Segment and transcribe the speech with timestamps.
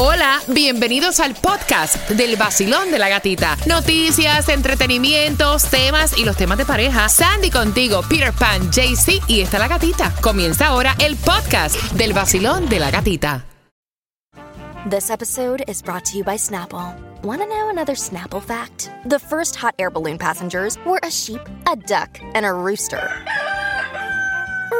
[0.00, 3.56] Hola, bienvenidos al podcast del vacilón de la gatita.
[3.66, 7.08] Noticias, entretenimientos, temas y los temas de pareja.
[7.08, 10.14] Sandy contigo, Peter Pan, JC y está la gatita.
[10.20, 13.44] Comienza ahora el podcast del vacilón de la gatita.
[14.88, 16.94] This episode is brought to you by Snapple.
[17.24, 18.92] Want to know another Snapple fact?
[19.04, 23.02] The first hot air balloon passengers were a sheep, a duck, and a rooster.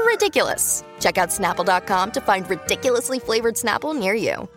[0.06, 0.84] Ridiculous.
[1.00, 4.48] Check out snapple.com to find ridiculously flavored Snapple near you.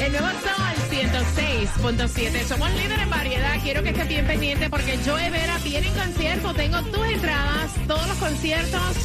[0.00, 2.44] El nuevo Sol 106.7.
[2.46, 3.62] Somos líderes en variedad.
[3.62, 6.54] Quiero que estés bien pendiente porque Joe Vera viene en concierto.
[6.54, 7.70] Tengo tus entradas.
[7.86, 8.96] Todos los conciertos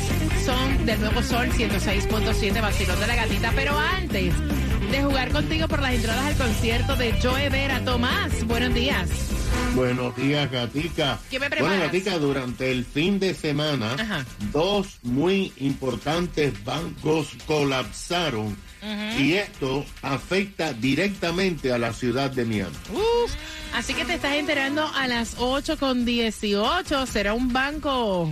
[0.45, 3.51] son del nuevo Sol 106.7, vacilón de la gatita.
[3.55, 4.33] Pero antes
[4.91, 9.09] de jugar contigo por las entradas al concierto de Joe Vera, Tomás, buenos días.
[9.73, 11.19] Buenos días, Gatica.
[11.29, 11.77] ¿Qué me bueno?
[11.79, 14.25] Gatica, durante el fin de semana, Ajá.
[14.53, 18.55] dos muy importantes bancos colapsaron
[19.19, 22.75] y esto afecta directamente a la ciudad de Miami.
[22.93, 23.31] Uf,
[23.73, 27.05] así que te estás enterando a las 8 con 18.
[27.05, 28.29] Será un banco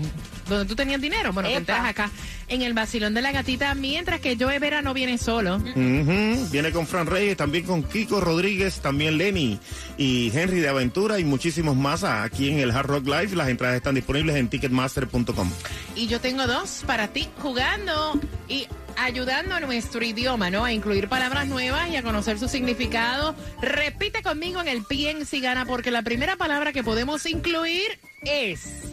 [0.49, 1.31] donde tú tenías dinero.
[1.33, 1.59] Bueno, te Epa.
[1.61, 2.11] enteras acá
[2.49, 5.57] en el vacilón de la gatita, mientras que Joe Vera no viene solo.
[5.59, 9.57] Viene con Fran Reyes, también con Kiko Rodríguez, también Lenny
[9.97, 13.35] y Henry de Aventura y muchísimos más aquí en el Hard Rock Live.
[13.35, 15.49] Las entradas están disponibles en ticketmaster.com.
[15.95, 20.63] Y yo tengo dos para ti jugando y ayudando a nuestro idioma, ¿no?
[20.65, 23.35] A incluir palabras nuevas y a conocer su significado.
[23.61, 28.91] Repite conmigo en el Piensa y Gana, porque la primera palabra que podemos incluir es.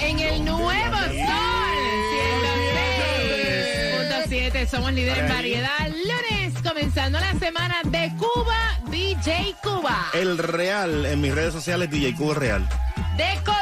[0.00, 1.14] En el nuevo sol,
[4.28, 5.88] 106.7, somos líderes en variedad.
[5.88, 10.10] Lunes, comenzando la semana de Cuba, DJ Cuba.
[10.12, 12.68] El Real en mis redes sociales, DJ Cuba Real.
[13.16, 13.53] De Colombia,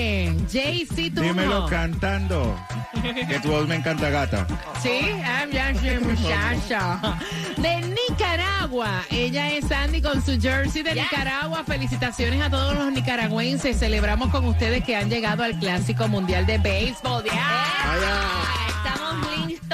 [0.00, 1.22] Tunjo.
[1.22, 2.56] Dímelo cantando.
[3.28, 4.46] Que tu voz me encanta, gata.
[4.82, 5.46] Sí, ah,
[5.78, 7.18] soy muchacha.
[7.56, 9.02] De Nicaragua.
[9.10, 11.64] Ella es Sandy con su jersey de Nicaragua.
[11.64, 13.78] Felicitaciones a todos los nicaragüenses.
[13.78, 17.24] Celebramos con ustedes que han llegado al Clásico Mundial de Béisbol.
[17.26, 18.59] Estamos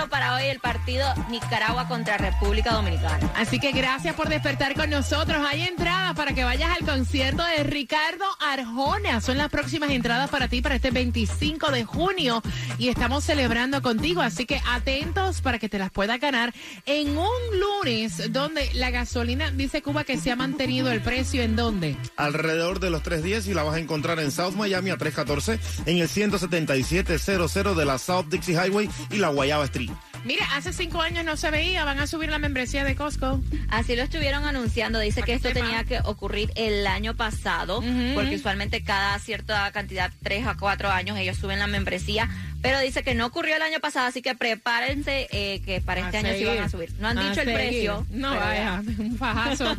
[0.05, 3.33] para hoy el partido Nicaragua contra República Dominicana.
[3.35, 5.43] Así que gracias por despertar con nosotros.
[5.49, 9.23] Hay entradas para que vayas al concierto de Ricardo Arjona.
[9.23, 12.43] Son las próximas entradas para ti para este 25 de junio
[12.79, 14.21] y estamos celebrando contigo.
[14.21, 16.53] Así que atentos para que te las puedas ganar
[16.85, 17.27] en un
[17.59, 21.43] lunes donde la gasolina, dice Cuba, que se ha mantenido el precio.
[21.43, 21.97] ¿En dónde?
[22.17, 25.99] Alrededor de los 310 y la vas a encontrar en South Miami a 314 en
[25.99, 29.86] el 17700 de la South Dixie Highway y la Guayaba Street.
[30.25, 33.41] Mira, hace cinco años no se veía, van a subir la membresía de Costco.
[33.69, 34.99] Así lo estuvieron anunciando.
[34.99, 35.61] Dice Para que que esto sepa.
[35.61, 37.83] tenía que ocurrir el año pasado,
[38.15, 42.29] porque usualmente cada cierta cantidad, tres a cuatro años, ellos suben la membresía.
[42.63, 46.17] Pero dice que no ocurrió el año pasado, así que prepárense eh, que para este
[46.17, 46.93] A año sí van a subir.
[46.99, 48.07] No han A dicho el precio.
[48.11, 49.71] No, vaya, un fajazo.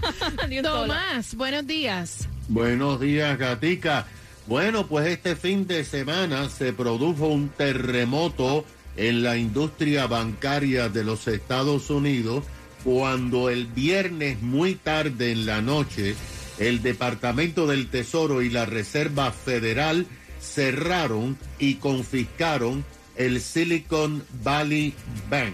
[0.50, 0.62] Un.
[0.63, 2.30] Tomás, buenos días.
[2.48, 4.06] Buenos días, Gatica.
[4.45, 8.63] Bueno, pues este fin de semana se produjo un terremoto
[8.97, 12.44] en la industria bancaria de los Estados Unidos
[12.83, 16.15] cuando el viernes muy tarde en la noche
[16.59, 20.07] el Departamento del Tesoro y la Reserva Federal
[20.41, 22.83] cerraron y confiscaron
[23.15, 24.94] el Silicon Valley
[25.29, 25.53] Bank.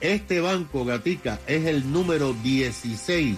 [0.00, 3.36] Este banco, Gatica, es el número 16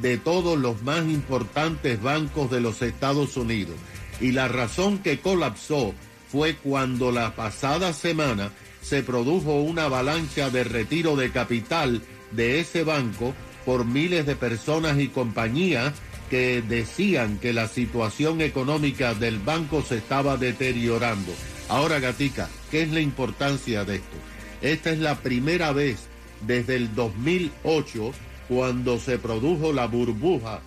[0.00, 3.76] de todos los más importantes bancos de los Estados Unidos.
[4.20, 5.92] Y la razón que colapsó
[6.28, 8.50] fue cuando la pasada semana
[8.84, 12.02] se produjo una avalancha de retiro de capital
[12.32, 13.34] de ese banco
[13.64, 15.94] por miles de personas y compañías
[16.28, 21.32] que decían que la situación económica del banco se estaba deteriorando.
[21.68, 24.16] Ahora, Gatica, ¿qué es la importancia de esto?
[24.60, 26.00] Esta es la primera vez
[26.46, 28.12] desde el 2008
[28.48, 30.60] cuando se produjo la burbuja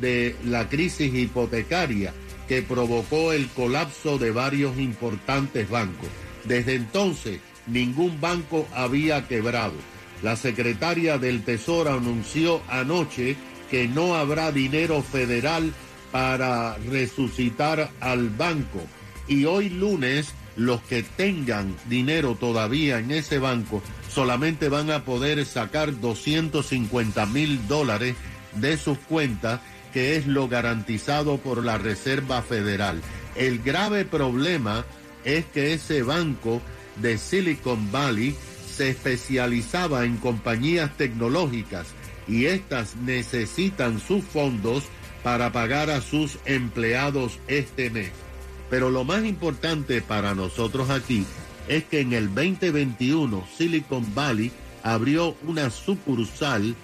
[0.00, 2.12] de la crisis hipotecaria
[2.46, 6.08] que provocó el colapso de varios importantes bancos.
[6.44, 9.74] Desde entonces, ningún banco había quebrado.
[10.22, 13.36] La secretaria del Tesoro anunció anoche
[13.70, 15.72] que no habrá dinero federal
[16.12, 18.80] para resucitar al banco.
[19.26, 25.44] Y hoy lunes, los que tengan dinero todavía en ese banco solamente van a poder
[25.44, 28.14] sacar 250 mil dólares
[28.54, 29.60] de sus cuentas,
[29.92, 33.00] que es lo garantizado por la Reserva Federal.
[33.34, 34.84] El grave problema
[35.24, 36.62] es que ese banco
[36.96, 38.34] de Silicon Valley
[38.74, 41.86] se especializaba en compañías tecnológicas
[42.26, 44.84] y estas necesitan sus fondos
[45.22, 48.10] para pagar a sus empleados este mes.
[48.70, 51.24] Pero lo más importante para nosotros aquí
[51.68, 54.50] es que en el 2021 Silicon Valley
[54.82, 56.74] abrió una sucursal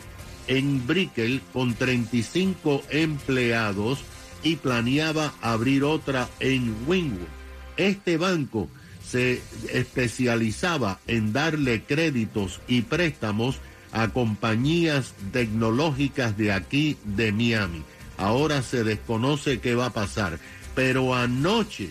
[0.46, 4.00] en Brickell con 35 empleados
[4.42, 7.28] y planeaba abrir otra en Wynwood.
[7.76, 8.68] Este banco
[9.10, 9.42] se
[9.72, 13.58] especializaba en darle créditos y préstamos
[13.92, 17.82] a compañías tecnológicas de aquí de Miami.
[18.18, 20.38] Ahora se desconoce qué va a pasar,
[20.74, 21.90] pero anoche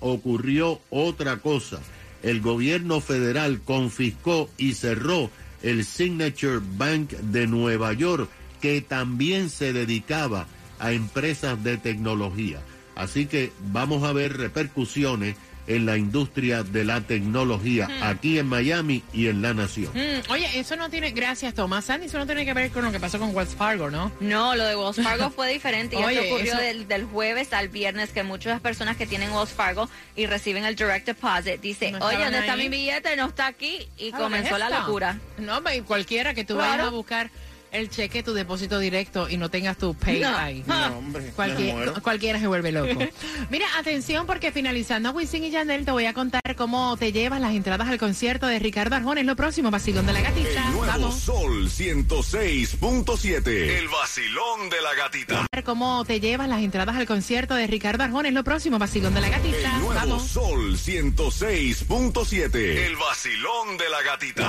[0.00, 1.80] ocurrió otra cosa.
[2.22, 5.30] El gobierno federal confiscó y cerró
[5.62, 8.30] el Signature Bank de Nueva York,
[8.62, 10.46] que también se dedicaba
[10.78, 12.60] a empresas de tecnología.
[12.94, 15.36] Así que vamos a ver repercusiones
[15.66, 19.92] en la industria de la tecnología aquí en Miami y en la nación.
[19.94, 22.92] Mm, oye, eso no tiene, gracias Tomás Sandy, eso no tiene que ver con lo
[22.92, 24.12] que pasó con Wells Fargo, ¿no?
[24.20, 27.52] No, lo de Wells Fargo fue diferente y Oye, esto ocurrió eso- del, del jueves
[27.52, 31.92] al viernes que muchas personas que tienen Wells Fargo y reciben el direct deposit dice,
[31.92, 33.16] No oye, ¿dónde está mi billete?
[33.16, 35.18] No está aquí y Ah, comenzó ¿qué la locura.
[35.38, 36.70] No, hombre, cualquiera que tú Claro.
[36.70, 37.30] vayas a buscar
[37.72, 40.36] el cheque, tu depósito directo y no tengas tu pay No.
[40.36, 40.62] ahí.
[40.66, 42.98] No, hombre, Cualquier- cualquiera se vuelve loco.
[43.50, 47.52] Mira, atención porque finalizando Wisin y Yandel te voy a contar cómo te llevas las
[47.54, 49.20] entradas al concierto de Ricardo Arjona.
[49.20, 50.48] Es lo próximo, Vacilón de la Gatita.
[50.66, 51.14] El nuevo Vamos.
[51.20, 53.46] Sol 106.7.
[53.78, 55.46] El vacilón de la gatita.
[55.64, 58.28] Cómo te llevas las entradas al concierto de Ricardo Arjona.
[58.28, 59.56] Es lo próximo, Vacilón de la Gatita.
[59.74, 60.22] El nuevo Vamos.
[60.28, 62.54] Sol 106.7.
[62.86, 64.48] El vacilón de la gatita.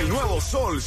[0.00, 0.80] El nuevo Sol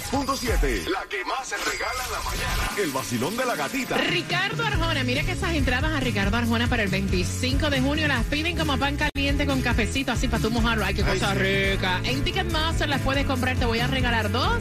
[0.00, 0.88] 106.7.
[0.88, 2.70] La que más se regala en la mañana.
[2.78, 3.96] El vacilón de la gatita.
[3.96, 8.24] Ricardo Arjona, mira que esas entradas a Ricardo Arjona para el 25 de junio las
[8.24, 10.84] piden como pan caliente con cafecito, así para tú mojarlo.
[10.84, 12.00] Ay, qué cosa rica.
[12.04, 14.58] En Ticketmaster las puedes comprar, te voy a regalar dos.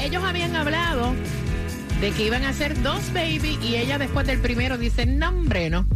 [0.00, 1.14] Ellos habían hablado
[2.00, 5.70] de que iban a hacer dos baby y ella después del primero dice, no hombre,
[5.70, 5.86] no.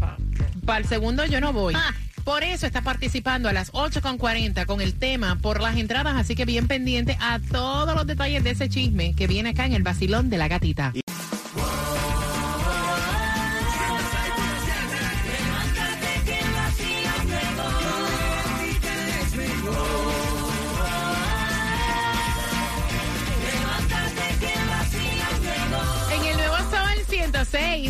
[0.64, 1.74] para el segundo yo no voy.
[1.76, 1.92] Ah.
[2.30, 6.44] Por eso está participando a las 8.40 con el tema por las entradas, así que
[6.44, 10.30] bien pendiente a todos los detalles de ese chisme que viene acá en el vacilón
[10.30, 10.92] de la gatita.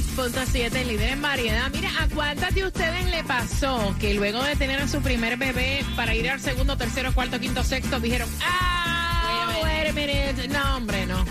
[0.02, 1.71] 106.7, líder en variedad.
[1.73, 5.85] Mira, ¿a cuántas de ustedes le pasó que luego de tener a su primer bebé
[5.97, 10.49] para ir al segundo, tercero, cuarto, quinto, sexto, dijeron, ah, wait a minute.
[10.49, 11.25] No, hombre, no.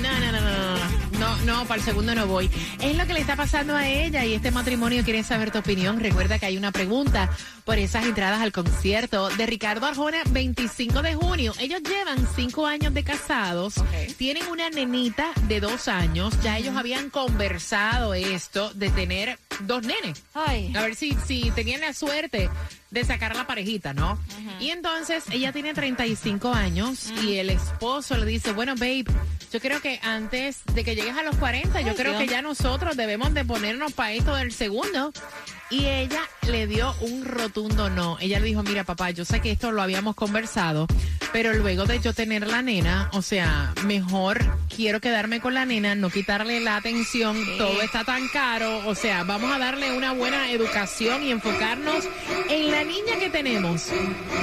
[0.00, 1.42] No, no, no, no, no, no.
[1.44, 2.50] No, para el segundo no voy.
[2.80, 6.00] Es lo que le está pasando a ella y este matrimonio quiere saber tu opinión.
[6.00, 7.30] Recuerda que hay una pregunta
[7.64, 11.52] por esas entradas al concierto de Ricardo Arjona 25 de junio.
[11.60, 13.74] Ellos llevan cinco años de casados,
[14.16, 16.34] tienen una nenita de dos años.
[16.42, 20.22] Ya ellos habían conversado esto de tener dos nenes.
[20.34, 20.72] Ay.
[20.74, 22.50] A ver si, si tenían la suerte
[22.92, 24.18] de sacar la parejita, ¿no?
[24.60, 29.06] Y entonces ella tiene 35 años y el esposo le dice, bueno, babe,
[29.50, 32.22] yo creo que antes de que a los 40, yo Ay, creo Dios.
[32.22, 35.12] que ya nosotros debemos de ponernos para esto del segundo.
[35.70, 38.18] Y ella le dio un rotundo no.
[38.20, 40.86] Ella le dijo, mira papá, yo sé que esto lo habíamos conversado,
[41.32, 44.38] pero luego de yo tener la nena, o sea, mejor
[44.74, 49.24] quiero quedarme con la nena, no quitarle la atención, todo está tan caro, o sea,
[49.24, 52.04] vamos a darle una buena educación y enfocarnos
[52.50, 53.86] en la niña que tenemos.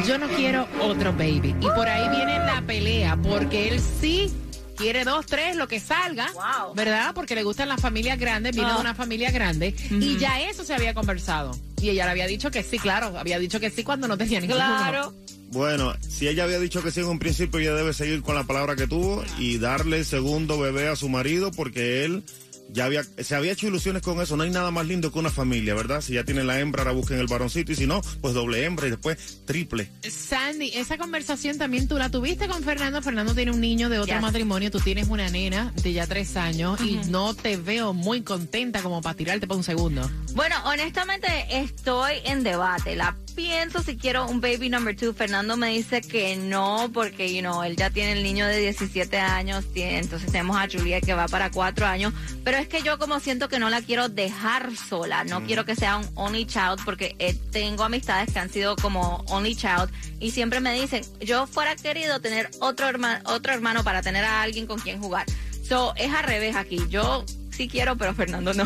[0.08, 1.56] Yo no quiero otro baby.
[1.62, 4.34] Y por ahí viene la pelea, porque él sí
[4.80, 6.74] quiere dos, tres, lo que salga, Wow.
[6.74, 7.12] ¿verdad?
[7.14, 8.76] Porque le gustan las familias grandes, viene Ah.
[8.76, 11.52] de una familia grande y ya eso se había conversado.
[11.82, 14.40] Y ella le había dicho que sí, claro, había dicho que sí cuando no tenía
[14.40, 14.60] ninguno.
[14.60, 15.14] Claro.
[15.52, 18.44] Bueno, si ella había dicho que sí en un principio, ella debe seguir con la
[18.44, 22.24] palabra que tuvo y darle segundo bebé a su marido porque él
[22.72, 24.38] ya había, se había hecho ilusiones con eso.
[24.38, 26.02] No hay nada más lindo que una familia, ¿verdad?
[26.02, 28.88] Si ya tienen la hembra, ahora busquen el varoncito y si no, pues doble hembra
[28.88, 29.90] y después triple.
[30.10, 33.02] Sandy, esa conversación también tú la tuviste con Fernando.
[33.02, 34.22] Fernando tiene un niño de otro Yes.
[34.22, 38.82] matrimonio, tú tienes una nena de ya tres años y no te veo muy contenta
[38.82, 40.10] como para tirarte por un segundo.
[40.34, 42.96] Bueno, honestamente estoy en debate.
[42.96, 45.14] La pienso si quiero un baby number two.
[45.14, 49.18] Fernando me dice que no, porque you know, él ya tiene el niño de 17
[49.18, 52.14] años, tiene- entonces tenemos a Julia que va para cuatro años.
[52.44, 55.74] Pero es que yo como siento que no la quiero dejar sola, no quiero que
[55.78, 60.32] sea un only child, porque eh, tengo amistades que han sido como only child y
[60.32, 64.68] siempre me dicen, yo fuera querido tener otro, herma- otro hermano para tener a alguien
[64.68, 65.26] con quien jugar.
[65.66, 66.78] So, es al revés aquí.
[66.90, 67.24] Yo
[67.56, 68.66] sí quiero, pero Fernando no.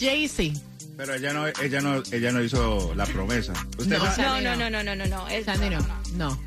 [0.00, 0.54] Jaycee.
[0.96, 3.52] Pero ella no, ella no, ella no hizo la promesa.
[3.78, 5.28] Usted No, No, no, no, no, no, no, no.
[5.28, 5.78] Es- Sandy no,
[6.14, 6.38] no.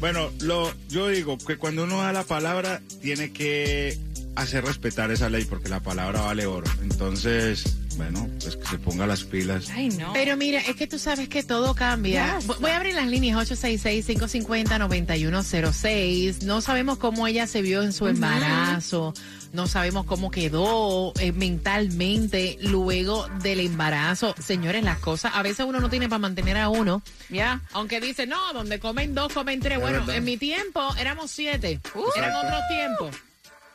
[0.00, 3.98] Bueno, lo, yo digo que cuando uno da la palabra tiene que
[4.36, 6.70] hacer respetar esa ley porque la palabra vale oro.
[6.82, 9.68] Entonces, bueno, pues que se ponga las pilas.
[9.74, 10.12] Ay, no.
[10.12, 12.38] Pero mira, es que tú sabes que todo cambia.
[12.38, 12.46] Yes.
[12.60, 16.42] Voy a abrir las líneas 866-550-9106.
[16.42, 19.14] No sabemos cómo ella se vio en su embarazo.
[19.52, 24.34] No sabemos cómo quedó eh, mentalmente luego del embarazo.
[24.38, 27.02] Señores, las cosas, a veces uno no tiene para mantener a uno.
[27.30, 27.62] Ya.
[27.72, 29.76] Aunque dice, no, donde comen dos, comen tres.
[29.78, 30.16] Es Bueno, verdad.
[30.16, 31.80] en mi tiempo éramos siete.
[32.16, 33.16] Eran otros tiempos.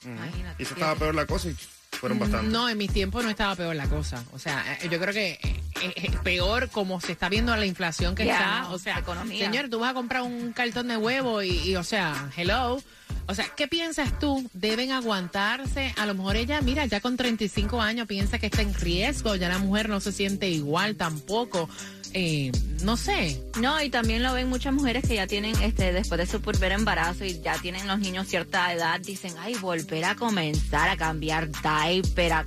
[0.06, 0.62] Imagínate.
[0.62, 1.56] Y eso estaba peor la cosa y
[2.02, 2.52] fueron bastantes.
[2.52, 4.24] No, en mis tiempos no estaba peor la cosa.
[4.34, 7.66] O sea, eh, yo creo que eh, eh, es peor como se está viendo la
[7.68, 8.62] inflación que está.
[8.62, 9.46] no, O sea, economía.
[9.46, 12.82] señor, tú vas a comprar un cartón de huevo y, y, o sea, hello.
[13.28, 14.50] O sea, ¿qué piensas tú?
[14.54, 15.94] ¿Deben aguantarse?
[15.98, 19.48] A lo mejor ella, mira, ya con 35 años piensa que está en riesgo, ya
[19.48, 21.70] la mujer no se siente igual tampoco.
[22.14, 22.52] Eh,
[22.84, 23.42] no sé.
[23.60, 26.72] No, y también lo ven muchas mujeres que ya tienen, este, después de su primer
[26.74, 31.50] embarazo y ya tienen los niños cierta edad, dicen, ay, volver a comenzar a cambiar
[31.52, 32.46] diaper, a,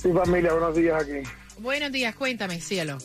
[0.00, 1.28] Sí, familia, buenos días aquí.
[1.62, 2.98] Buenos días, cuéntame, cielo.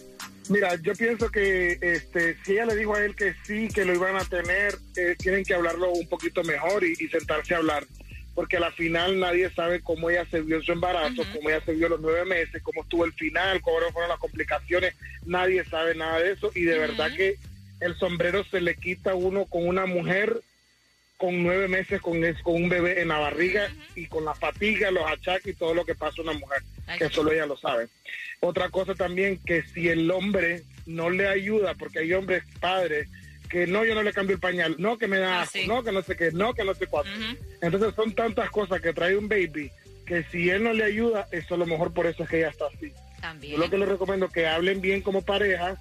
[0.50, 3.94] Mira, yo pienso que este, si ella le dijo a él que sí, que lo
[3.94, 7.86] iban a tener, eh, tienen que hablarlo un poquito mejor y, y sentarse a hablar.
[8.34, 11.62] Porque a la final nadie sabe cómo ella se vio en su embarazo, cómo ella
[11.66, 14.96] se vio los nueve meses, cómo estuvo el final, cómo fueron las complicaciones.
[15.28, 17.38] Nadie sabe nada de eso y de verdad que
[17.80, 20.42] el sombrero se le quita a uno con una mujer
[21.18, 24.92] con nueve meses con, es- con un bebé en la barriga y con la fatiga,
[24.92, 27.58] los achaques y todo lo que pasa a una mujer, Ay, que solo ella lo
[27.58, 27.88] sabe.
[28.40, 33.08] Otra cosa también, que si el hombre no le ayuda, porque hay hombres padres
[33.50, 35.68] que no, yo no le cambio el pañal, no, que me da Ah, asco, sí.
[35.68, 37.10] no, que no sé qué, no, que no sé cuánto.
[37.62, 39.72] Entonces son tantas cosas que trae un baby
[40.06, 42.50] que si él no le ayuda, eso a lo mejor por eso es que ella
[42.50, 42.92] está así.
[43.22, 43.54] También.
[43.54, 45.78] Yo lo que les recomiendo es que hablen bien como pareja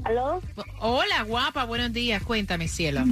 [0.04, 0.40] ¿Aló?
[0.78, 2.22] Hola, guapa, buenos días.
[2.22, 3.02] Cuéntame, cielo.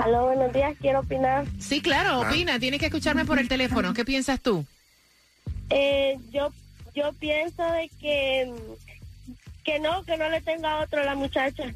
[0.00, 1.46] Aló, buenos días, quiero opinar.
[1.58, 2.58] Sí, claro, opina.
[2.58, 3.94] Tienes que escucharme por el teléfono.
[3.94, 4.64] ¿Qué piensas tú?
[5.70, 6.52] Eh, yo
[6.94, 8.52] yo pienso de que
[9.64, 11.72] que no, que no le tenga otro a la muchacha.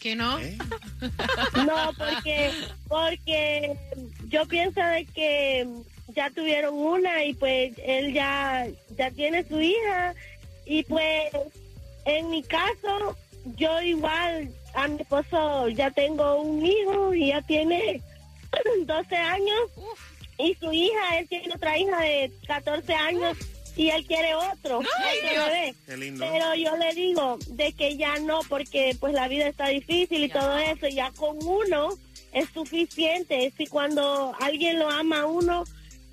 [0.00, 0.38] ¿Que no?
[1.66, 2.52] No, porque
[2.88, 3.76] porque
[4.28, 5.66] yo pienso de que
[6.14, 10.14] ya tuvieron una y pues él ya ya tiene su hija
[10.66, 11.30] y pues
[12.04, 13.16] en mi caso
[13.56, 18.00] yo igual a mi esposo ya tengo un hijo y ya tiene
[18.86, 19.58] 12 años
[20.38, 23.36] y su hija, él tiene otra hija de 14 años
[23.74, 25.46] y él quiere otro, Ay, otro Dios.
[25.46, 25.74] bebé.
[25.86, 26.26] Qué lindo.
[26.30, 30.28] Pero yo le digo de que ya no, porque pues la vida está difícil y
[30.28, 31.88] todo eso, ya con uno
[32.32, 33.52] es suficiente.
[33.56, 35.64] Si cuando alguien lo ama a uno,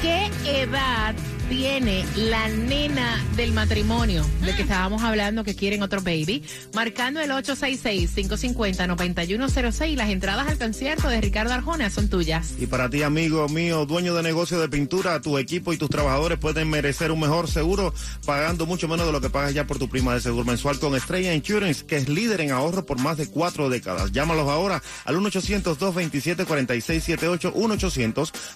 [0.00, 0.30] ¿Qué
[0.62, 1.14] edad
[1.48, 6.42] tiene la nena del matrimonio de que estábamos hablando que quieren otro baby?
[6.74, 9.96] Marcando el 866-550-9106.
[9.96, 12.54] Las entradas al concierto de Ricardo Arjona son tuyas.
[12.58, 16.38] Y para ti, amigo mío, dueño de negocio de pintura, tu equipo y tus trabajadores
[16.38, 17.94] pueden merecer un mejor seguro
[18.26, 20.94] pagando mucho menos de lo que pagas ya por tu prima de seguro mensual con
[20.94, 24.12] Estrella Insurance, que es líder en ahorro por más de cuatro décadas.
[24.12, 27.54] Llámalos ahora al 1-800-227-4678,